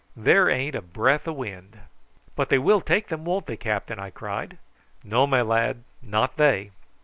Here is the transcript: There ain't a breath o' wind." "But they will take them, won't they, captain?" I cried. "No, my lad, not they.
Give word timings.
There 0.15 0.49
ain't 0.49 0.73
a 0.73 0.81
breath 0.81 1.27
o' 1.27 1.31
wind." 1.31 1.77
"But 2.35 2.49
they 2.49 2.57
will 2.57 2.81
take 2.81 3.09
them, 3.09 3.23
won't 3.23 3.45
they, 3.45 3.55
captain?" 3.55 3.99
I 3.99 4.09
cried. 4.09 4.57
"No, 5.03 5.27
my 5.27 5.43
lad, 5.43 5.83
not 6.01 6.37
they. 6.37 6.71